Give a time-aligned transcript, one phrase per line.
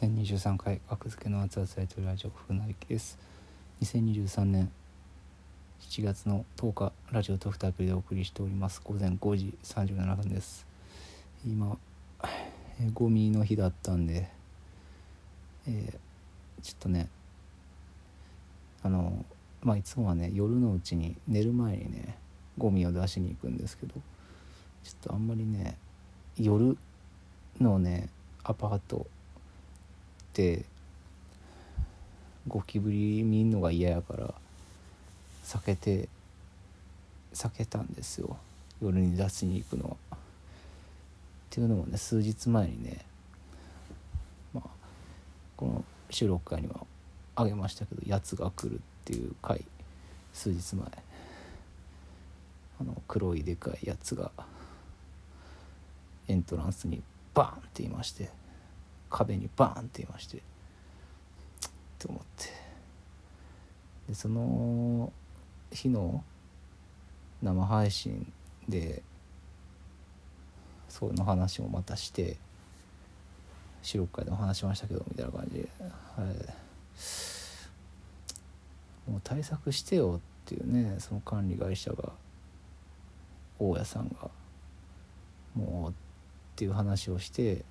[0.00, 3.18] 1023回格付けの熱々大統領ラジオ風なびきです
[3.82, 4.72] 2023年
[5.82, 8.80] 7月の10日ラジオと2アプリでお送りしております。
[8.82, 10.66] 午前5時37分です。
[11.46, 11.76] 今
[12.80, 14.30] えーゴミの日だったんで
[15.68, 17.10] えーちょっとね
[18.82, 19.26] あの
[19.62, 22.16] まあいつもはね夜のうちに寝る前にね
[22.56, 25.76] ゴミを出しに行くんですけどちょっとあんまりね
[26.38, 26.78] 夜
[27.60, 28.08] のね
[28.44, 29.06] アパート
[30.30, 30.64] って
[32.46, 34.32] ゴキブリ見んのが嫌やから
[35.44, 36.08] 避けて
[37.34, 38.36] 避けたんですよ。
[38.80, 40.16] 夜に出しに行くのは。
[40.16, 40.18] っ
[41.50, 43.04] ていうのもね数日前にね
[44.54, 44.68] まあ
[45.56, 46.86] この収録会には
[47.34, 49.64] あげましたけど「やつが来る」っていう回
[50.32, 50.86] 数日前。
[52.80, 54.30] あの黒いでかいやつが
[56.28, 57.02] エントランスに
[57.34, 58.39] バーンっていまして。
[59.10, 60.40] 壁にバーンって言いまして
[61.98, 62.46] と思って。
[64.08, 65.12] でその
[65.70, 66.24] 日の
[67.42, 68.32] 生配信
[68.68, 69.02] で
[70.88, 72.36] その話もまたして
[73.82, 75.68] 四六会でも話しましたけどみたいな感じで、
[76.16, 76.26] はい、
[79.10, 82.12] もう対策してよっていうねその管理会社が
[83.58, 84.30] 大家さんが
[85.54, 85.94] もうっ
[86.56, 87.64] ていう話をして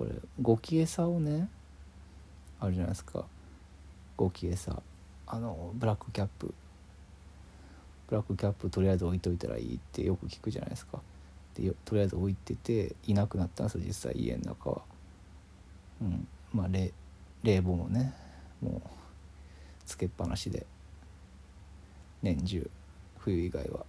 [0.00, 1.50] これゴキ餌をね
[2.58, 3.26] あるじゃないですか。
[4.16, 4.82] ゴキ餌
[5.26, 6.54] あのブラックキャップ。
[8.08, 11.00] ブラックキャップとりあえず置いといたらいいってよく聞くじゃないですか。
[11.54, 14.80] でとりあえず置いてていなくなったんですよ実際家の中は。
[16.00, 16.26] うん。
[16.54, 16.68] まあ
[17.42, 18.14] 冷房もね
[18.62, 18.88] もう
[19.84, 20.64] つけっぱなしで。
[22.22, 22.70] 年中
[23.18, 23.84] 冬以外は。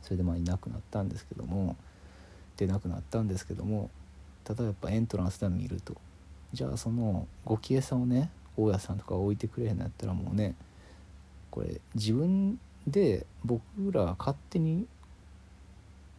[0.00, 1.76] それでまあいなくなったんですけども。
[2.56, 3.90] 出なくなったんですけども。
[4.46, 5.96] ただやっぱエントランスで見ると。
[6.52, 10.54] じゃあそのゴキ餌をね大家さんとか置いてくれへんのやったらもうね
[11.50, 14.86] これ自分で僕らが勝手に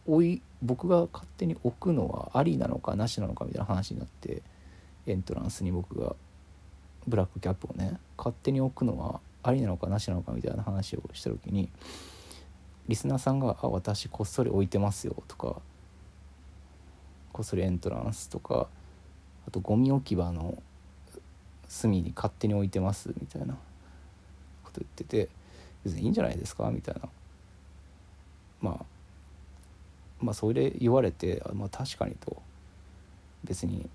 [0.06, 4.42] 置い僕が勝手に置くのはありなのかなしなのかみたいな話になって
[5.06, 6.14] エントランスに僕が
[7.06, 11.70] ブラックキャップをね勝手に置くのはありなのかなしなのかみたいな話をした時に
[12.86, 15.60] リスナーさんが「あ私こっそり置いてますよ」とか
[17.38, 18.66] こっそりエントランスとか
[19.46, 20.60] あとゴミ置き場の
[21.68, 23.54] 隅に勝手に置いてますみたいな
[24.64, 25.28] こと言ってて
[25.84, 26.68] 別にいいんじゃないですか？
[26.72, 27.08] みたいな。
[28.60, 28.84] まあ
[30.20, 32.42] まあそれ言われてあまあ確かにと。
[33.44, 33.88] 別に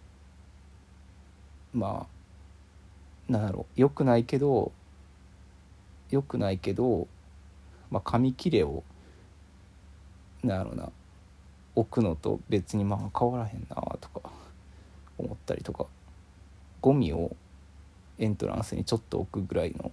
[1.73, 2.07] ま
[3.27, 3.81] あなんだろう。
[3.81, 4.71] よくないけど
[6.11, 7.09] よくないけど
[7.91, 8.83] まあ紙切れを
[10.43, 10.89] なんだろうな。
[11.75, 14.29] 置くのと別にまあ変わらへんなとか
[15.17, 15.85] 思ったりとか
[16.81, 17.35] ゴミを
[18.19, 19.91] エントランスにちょっと置くぐらいの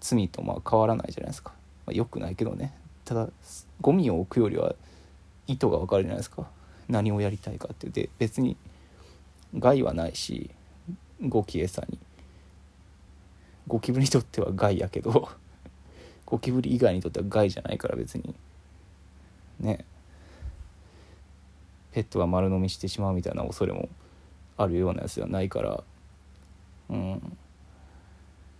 [0.00, 1.52] 罪とまあ変わらないじゃないですか、
[1.86, 2.74] まあ、よくないけどね。
[3.04, 3.28] ただ
[3.80, 4.74] ゴミを置くよりは
[5.46, 6.46] 意図がわかるじゃないですか。
[6.88, 8.56] 何をやりたいかってで別に
[9.58, 10.50] 害はないし
[11.20, 11.98] ゴキ餌に。
[13.66, 15.28] ゴキブリにとっては害やけど
[16.24, 18.34] ゴキブリ以外にとっては害じゃないから別に。
[19.58, 19.84] ね。
[21.96, 23.88] ペットが丸飲みしてしまうみたいな恐れも
[24.58, 25.82] あるようなやつではないから
[26.90, 27.38] うん。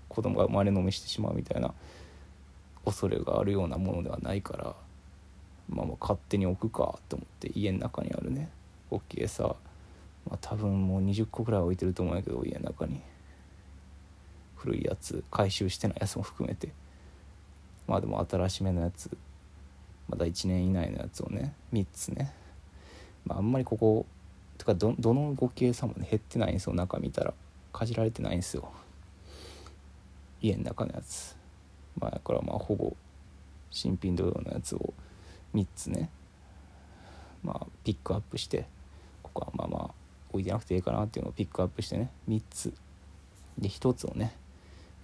[0.09, 1.75] 子供が丸飲みしてしまうみたいな
[2.87, 4.75] 恐れがあるようなものではないから
[5.69, 8.49] まあ、まあ勝手に置くかと思って家の中にあるね
[8.91, 9.57] 大きい餌、ま
[10.31, 13.03] あ、多分もう20個ぐらい置いてると思うんやけど家の中に。
[14.57, 16.71] 古いやつ回収してないやつも含めて。
[17.87, 19.11] まあでも新しめのやつ。
[20.09, 22.33] まだ1年以内のやつをね3つね。
[23.27, 24.07] まああんまりここ
[24.57, 27.35] とかどどのゴキ餌もね減ってないんですよ中見たら。
[27.73, 28.71] かじられてないんですよ。
[30.41, 31.37] 家の中のやつ。
[31.99, 32.97] まあだからまあほぼ
[33.71, 34.95] 新品同様のやつを
[35.55, 36.09] 3つね。
[37.43, 38.67] まあピックアップして。
[39.23, 39.95] ここはまあまあ
[40.31, 42.11] 置いてなくていいかなっていうのをピックアップしてね。
[42.29, 42.73] 3つ。
[43.59, 44.35] で1つをね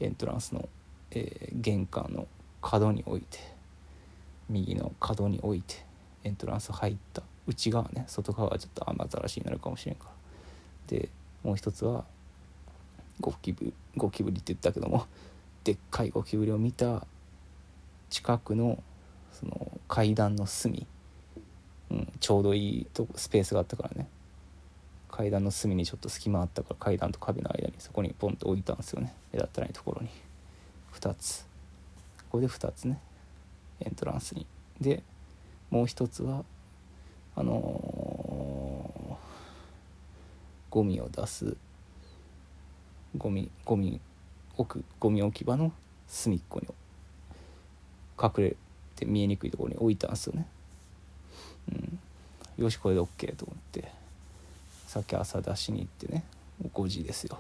[0.01, 0.69] エントランスの、
[1.11, 2.27] えー玄関の
[2.63, 3.53] 角に置いて。
[4.49, 5.85] 右の角に置いて
[6.25, 7.23] エントランス入った。
[7.47, 10.13] 内側ね外側はちょっと雨ざらしになるかもしれんから。
[10.99, 11.09] で
[11.43, 12.05] もう一つは
[13.21, 15.07] ゴキブゴキブリって言ったけども
[15.65, 17.07] でっかいゴキブリを見た
[18.11, 18.83] 近くの
[19.33, 20.87] その階段の隅、
[21.91, 24.09] うん、ちょうどいいとスペースがあったからね。
[25.11, 29.15] 階段の隅にちょっと隙間あったから階段と壁の間にそこにポンと置いたんですよね。
[29.31, 30.09] 目立たないところに。
[30.95, 31.47] 2つ。
[32.31, 32.99] これで2つね。
[33.81, 34.47] エントランスに。
[34.81, 35.03] で
[35.71, 36.45] もう一つは
[37.35, 39.19] あの
[40.71, 41.57] ゴミを出す
[43.17, 44.01] ゴミゴミ
[44.57, 45.73] 置くゴミ置き場の
[46.09, 46.69] 隅っこに
[48.23, 48.57] 隠れ
[48.97, 50.47] て見えにくいところに置いたんですよね。
[51.71, 52.65] うん。
[52.65, 53.91] よしこれで OK と思って
[54.87, 56.25] さっき朝出しに行ってね
[56.73, 57.39] 5時ですよ。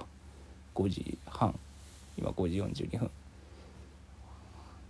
[0.74, 1.58] 5時半。
[2.18, 3.10] 今5時42分。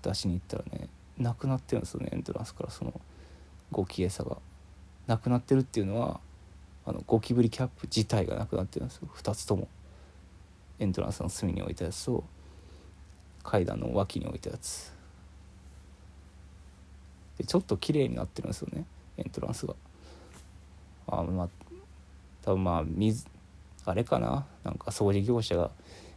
[0.02, 0.88] 出しに行ったらね
[1.18, 3.00] なくなってるんですよねエントランスからその
[3.70, 4.36] ゴキ餌が。
[5.06, 6.20] なくなってるっていうのは
[6.86, 9.08] あのゴキブリキャップ自体がなくなってるんですよ。
[9.14, 9.68] 2つとも。
[10.78, 12.24] エントランスの隅に置いたやつと
[13.44, 14.92] 階段の脇に置いたやつ。
[17.38, 18.84] でちょっと綺麗になってるんですよね。
[19.16, 19.74] エントランスが。
[21.06, 21.48] あまあ
[22.42, 23.26] 多分まあ水
[23.84, 24.46] あれかな？
[24.64, 25.70] なんか掃除業者が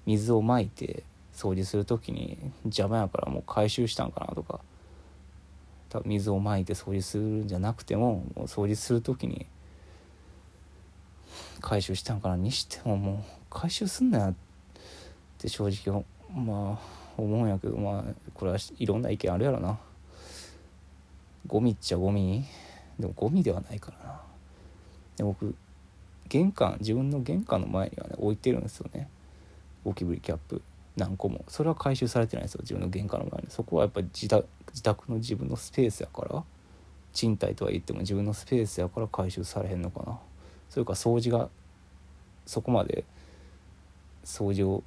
[0.06, 1.04] 水をまいて
[1.34, 4.62] 掃除する時に邪魔やからもう回収したんかなとか
[5.96, 9.46] 多分水をまいて掃除するんじゃなくてもも掃除する時に
[11.62, 13.18] 回収したんかなにしてももう
[13.50, 14.34] 回収すんなよっ
[15.38, 16.04] て正直
[16.36, 16.80] まあ
[17.18, 18.04] 思うんやけどまあ
[18.34, 19.80] これはいろんな意見あるやろな。
[21.48, 22.44] ゴミっちゃゴミ？
[23.00, 24.22] でもゴミではないからな。
[25.16, 25.56] で僕
[26.28, 29.08] 玄関自分の玄関の前にはね置いてるんですよね。
[29.86, 30.62] ゴキブリキャップ
[30.98, 31.46] 何個も。
[31.48, 33.48] それは回収されてないんですよ自分の玄関の前に。
[33.50, 34.46] そこはやっぱり自宅
[34.76, 36.44] 自宅の自分のスペースやから
[37.14, 40.20] 賃貸とは言っても自分のスペースやから回収されへんのかな。
[40.70, 41.50] それか掃除が
[42.46, 43.06] そこまで
[44.26, 44.84] 掃除を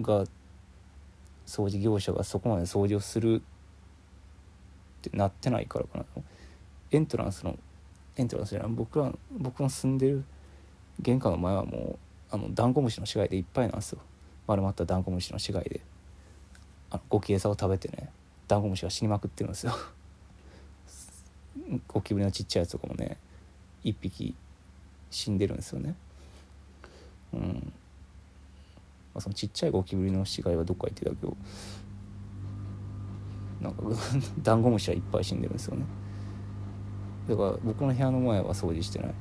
[0.00, 0.24] が
[1.46, 6.04] 掃除業者がそこまで掃除をするってなってないからかな。
[6.92, 7.58] エントランスの
[8.16, 10.22] エントランスじゃない僕ら僕の住んでる
[11.00, 11.98] 玄関の前はも
[12.30, 13.98] うあのダンゴムシの死骸でいっぱいなんですよ。
[14.46, 15.80] 丸まったダンゴムシの死骸で。
[16.90, 18.10] あのゴキ餌を食べてね。
[18.48, 19.74] ダンゴムシが死にまくってるんですよ。
[21.86, 23.18] ゴキブリのちっちゃいやつとかもね
[23.84, 24.34] 1匹
[25.10, 25.94] 死んでるんですよね。
[27.34, 27.72] うん。
[29.14, 31.36] まあ、そのちっちゃいゴキブリの死骸はどっか行ってたけど
[33.60, 33.82] なんか
[34.42, 35.84] ダンゴムシはいっぱい死んでるんですよね。
[37.28, 39.14] だから僕の部屋の前は掃除してない。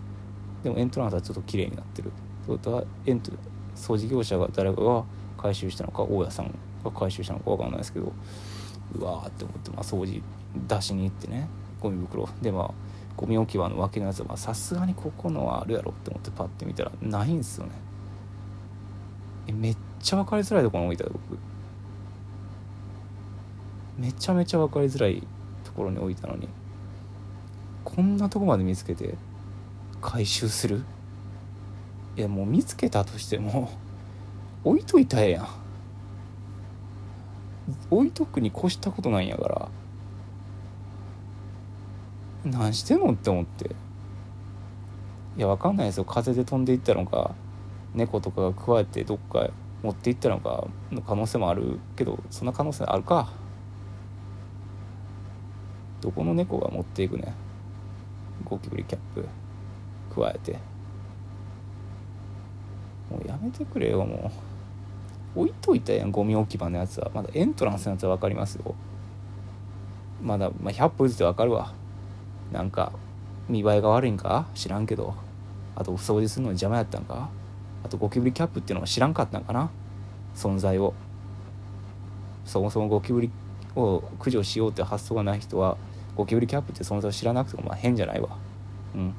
[0.63, 2.11] でもエントランスはちょっと綺麗になってる。
[2.45, 3.33] そうだエント
[3.75, 5.03] 掃除業者が誰かが
[5.37, 6.53] 回収したのか大家さん
[6.83, 8.11] が回収したのか分かんないですけど
[8.95, 10.21] うわーって思ってまあ掃除
[10.67, 11.47] 出しに行ってね
[11.81, 12.27] ゴミ袋。
[12.41, 12.71] でまあ
[13.15, 17.71] ゴミ置き場の脇のやつはさすがにここのはあるやろって思ってパッて見たらないんですよね。
[19.47, 21.37] えめっちゃ分かりづらいところに置いた僕。
[23.97, 25.25] めちゃめちゃ分かりづらい
[25.63, 26.47] ところに置いたのに
[27.83, 29.15] こんなとこまで見つけて
[30.01, 30.83] 回収する？
[32.15, 33.69] いやもう見つけたとしても
[34.63, 35.47] 置いといたえやん。
[37.89, 39.69] 置いとくに越したことないんやから。
[42.45, 43.75] 何してんのって思って。
[45.37, 46.05] いやわかんないですよ。
[46.05, 47.35] 風で飛んでいったのか
[47.93, 49.49] 猫とかが加えてどっか
[49.83, 53.31] 持っていったのかの可能性もあるけどそんな可能性あるか。
[56.01, 57.33] どこの猫が持っていくね
[58.45, 59.27] ゴキブリキャップ
[60.15, 60.57] 加えて。
[63.09, 64.56] もうやめてくれよもう。
[65.37, 67.11] 置いといたやんゴミ置き場のやつは。
[67.13, 68.75] まだエントランスのやつは分かりますよ。
[70.21, 71.73] まだ、まあ、100歩譲って分かるわ。
[72.51, 72.91] なんか
[73.47, 74.47] 見栄えが悪いんか？
[74.55, 75.13] 知らんけど。
[75.75, 77.29] あと掃除するのに邪魔やったんか？
[77.83, 79.69] あとゴキブリキャップっていうのは知らんかったんかな？
[80.35, 80.93] 存在を。
[82.45, 83.29] そもそもゴキブリ
[83.75, 85.77] を駆除しようって発想がない人は
[86.15, 88.29] ゴキブリキャップって存在を知らなくてもまあ変じゃないわ。
[88.95, 89.13] うん。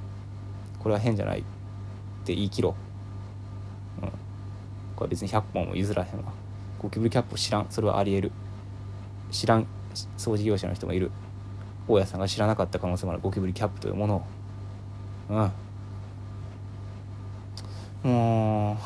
[0.80, 1.42] これは変じゃないっ
[2.24, 2.74] て言い切ろう、
[4.98, 6.32] これ別に100本も譲らへんわ。
[6.80, 7.66] ゴキブリキャップ知らん。
[7.70, 8.32] それはありえる。
[9.30, 9.64] 知らん
[10.16, 11.12] 掃除業者の人もいる。
[11.86, 13.20] 大家さんが知らなかった可能性もある。
[13.20, 14.16] ゴキブリキャップというもの
[15.28, 15.52] を。
[18.04, 18.10] うん。
[18.10, 18.76] も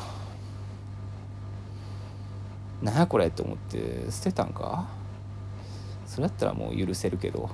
[2.83, 4.87] うなんやこれって思って捨てたんか？
[6.05, 7.49] それやったらもう許せるけど。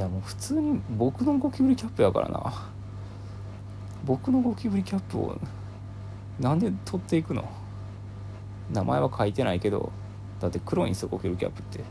[0.00, 2.70] やもう普通に僕のゴキブリキャップやからな。
[4.04, 5.38] 僕のゴキブリキャップを
[6.38, 7.48] なんで取っていくの？
[8.72, 9.92] 名前は書いてないけど
[10.40, 11.84] だって黒いんですよゴキブリキャップって。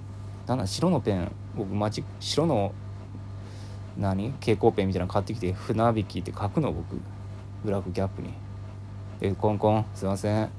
[0.48, 2.74] なんだ白のペン僕マジ白の
[3.98, 4.32] 何？
[4.32, 7.00] 蛍光ペンみたいなの買ってきて船引きって書くの僕。
[7.64, 8.34] ブラックキャップに。
[9.20, 10.50] でコンコンすいません。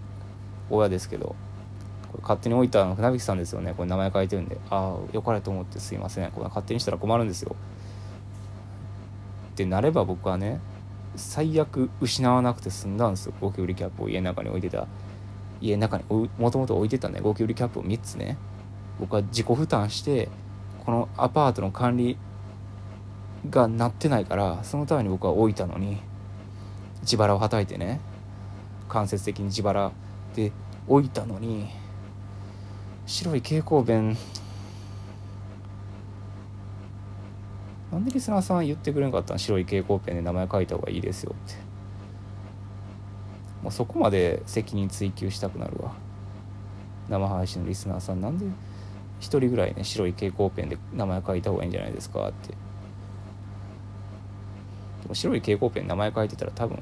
[0.70, 1.34] 親ですけど。
[2.10, 3.72] これ勝手に置いたの船引さんですよね。
[3.76, 4.58] これ名前書いてるんで。
[4.68, 6.30] ああよかれと思ってすいません。
[6.32, 7.54] これ勝手にしたら困るんですよ。
[9.52, 10.60] ってなれば僕はね
[11.14, 13.34] 最悪失わなくて済んだんですよ。
[13.40, 14.88] ゴキブリキャップを家の中に置いてた。
[15.60, 16.04] 家の中に
[16.38, 17.20] もともと置いてたね。
[17.20, 18.36] ゴキブリキャップを3つね。
[18.98, 20.28] 僕は自己負担して
[20.84, 22.18] このアパートの管理
[23.48, 25.98] がなってないからそのために僕は置いたのに
[27.02, 28.00] 自腹をはたいてね。
[28.88, 29.92] 間接的に自腹
[30.34, 30.50] で
[30.88, 31.68] 置いたのに
[33.10, 34.16] 白い蛍光弁
[37.90, 41.56] なんでリスナーさん言ってくれなかったの白い蛍光ペンで名前書いた方がいいですよって。
[43.64, 45.92] もうそこまで責任追及したくなるわ。
[47.08, 48.46] 生配信のリスナーさんなんで
[49.18, 52.50] 一人ぐらいね白い蛍光ペンで名前書いた方がいいんじゃないですかって。
[52.50, 52.56] で
[55.08, 56.78] も白い蛍光ペン名前書いてたら多分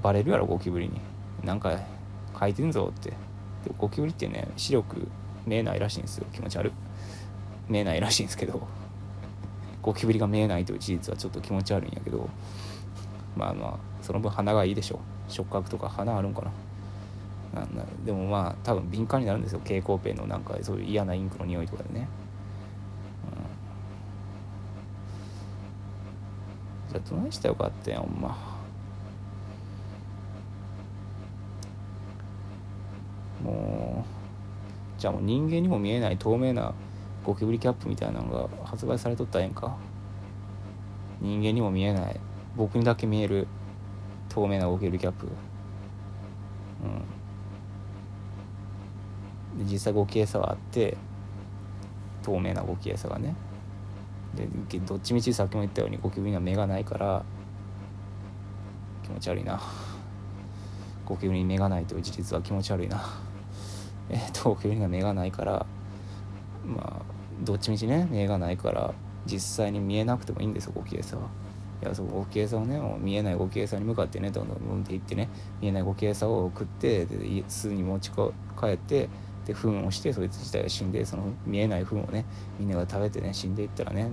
[0.00, 1.00] バレるやろゴキブリに。
[1.42, 1.80] なんか
[2.38, 3.12] 書いてんぞって。
[3.66, 5.08] でゴキブリってね白く
[5.44, 6.26] 見えないらしいんですよ。
[6.32, 6.72] 気持ち悪い。
[7.68, 8.66] 見えないらしいんですけど。
[9.82, 12.28] ゴキブリが見えないという事実はちょっと気持ち悪いんやけど。
[13.36, 16.50] まあまあその分鼻がいいでしょ触覚とか鼻あるんかな。
[18.04, 19.60] でもまあ多分敏感になるんですよ。
[19.60, 22.08] 蛍光ペンのなんかそういう嫌なインクの匂いとかでね、
[26.88, 28.36] うん、じゃあどないしたらよかったやんほんま
[33.42, 34.04] も
[35.06, 36.74] うじゃも人間にも見えない透明な
[37.24, 39.76] ゴキブリキャップみたいなのが発売されとったらええんか。
[41.20, 42.20] 人間にも見えない。
[42.56, 43.46] 僕にだけ見える
[44.28, 45.28] 透明なゴキブリキャップ。
[49.56, 49.64] うん。
[49.66, 50.96] で実際ゴキ餌はあって
[52.22, 53.34] 透明なゴキ餌がね。
[54.34, 54.46] で
[54.80, 57.24] どっちみちさっきも言ったようにゴキブリには目がないから
[59.02, 59.60] 気持ち悪いな。
[61.04, 63.02] ゴキブリに目がないという事実は気持ち悪いな。
[64.10, 65.66] えっ、とゴキブリには目がないから
[66.64, 67.02] まあ
[67.42, 68.94] どっちみちね目がないから
[69.26, 71.28] 実際に見えなくてもいいんですよゴキ餌は。
[71.82, 75.28] いやそうゴキ餌をねもう見えないゴキ餌に向かってねどんどんどんっていってね
[75.60, 79.10] 見えないゴキ餌を食ってで巣に持ち帰って
[79.46, 82.24] で糞をしてそいつ自体が死んでその見えない糞をね
[82.58, 84.08] みんなが食べてね死んでいったらね